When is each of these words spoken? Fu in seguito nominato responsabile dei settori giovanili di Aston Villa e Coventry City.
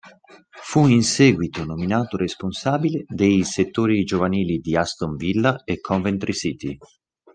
Fu 0.63 0.87
in 0.87 1.03
seguito 1.03 1.63
nominato 1.63 2.17
responsabile 2.17 3.05
dei 3.07 3.43
settori 3.43 4.03
giovanili 4.03 4.57
di 4.57 4.75
Aston 4.75 5.15
Villa 5.15 5.63
e 5.63 5.79
Coventry 5.79 6.33
City. 6.33 6.75